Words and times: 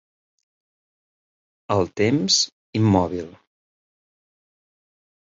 El 1.75 1.83
temps 2.01 2.37
immòbil. 2.79 3.27